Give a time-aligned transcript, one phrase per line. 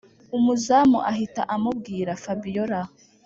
[0.37, 2.79] umuzamu ahita amubwira fabiora